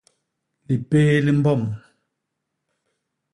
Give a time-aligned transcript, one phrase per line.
[0.67, 1.61] Lipé li mbom.